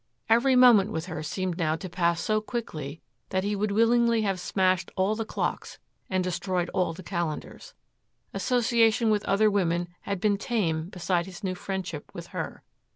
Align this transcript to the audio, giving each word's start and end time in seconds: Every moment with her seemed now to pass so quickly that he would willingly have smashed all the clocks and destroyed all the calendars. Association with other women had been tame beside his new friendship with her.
Every 0.29 0.55
moment 0.55 0.89
with 0.91 1.05
her 1.05 1.21
seemed 1.21 1.59
now 1.59 1.75
to 1.75 1.87
pass 1.87 2.19
so 2.21 2.41
quickly 2.41 3.01
that 3.29 3.43
he 3.43 3.55
would 3.55 3.69
willingly 3.71 4.23
have 4.23 4.39
smashed 4.39 4.89
all 4.95 5.13
the 5.15 5.25
clocks 5.25 5.77
and 6.09 6.23
destroyed 6.23 6.71
all 6.73 6.91
the 6.91 7.03
calendars. 7.03 7.75
Association 8.33 9.11
with 9.11 9.23
other 9.25 9.51
women 9.51 9.89
had 10.01 10.19
been 10.19 10.39
tame 10.39 10.89
beside 10.89 11.27
his 11.27 11.43
new 11.43 11.53
friendship 11.53 12.09
with 12.15 12.29
her. 12.33 12.63